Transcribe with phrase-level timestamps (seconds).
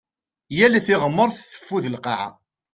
[0.57, 2.29] Yal tiɣmert teffud lqaɛa.